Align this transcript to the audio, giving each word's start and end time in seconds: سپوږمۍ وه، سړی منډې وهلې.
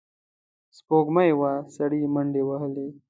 سپوږمۍ 0.77 1.31
وه، 1.39 1.51
سړی 1.75 2.01
منډې 2.13 2.41
وهلې. 2.45 2.87